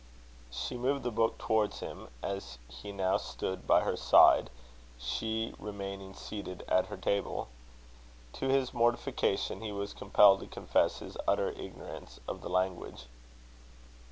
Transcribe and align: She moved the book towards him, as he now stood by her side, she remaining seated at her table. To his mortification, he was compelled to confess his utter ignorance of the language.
She 0.49 0.77
moved 0.77 1.03
the 1.03 1.11
book 1.11 1.37
towards 1.37 1.79
him, 1.81 2.07
as 2.23 2.57
he 2.67 2.91
now 2.91 3.17
stood 3.17 3.67
by 3.67 3.81
her 3.81 3.95
side, 3.95 4.49
she 4.97 5.53
remaining 5.59 6.15
seated 6.15 6.63
at 6.67 6.87
her 6.87 6.97
table. 6.97 7.49
To 8.33 8.47
his 8.47 8.73
mortification, 8.73 9.61
he 9.61 9.71
was 9.71 9.93
compelled 9.93 10.39
to 10.39 10.47
confess 10.47 10.97
his 10.97 11.17
utter 11.27 11.51
ignorance 11.51 12.19
of 12.27 12.41
the 12.41 12.49
language. 12.49 13.05